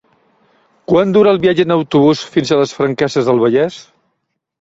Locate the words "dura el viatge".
1.17-1.65